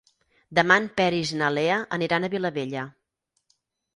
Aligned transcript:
Demà 0.59 0.77
en 0.83 0.85
Peris 1.01 1.33
i 1.33 1.37
na 1.41 1.51
Lea 1.57 1.77
aniran 1.99 2.27
a 2.27 2.31
Vilabella. 2.37 2.87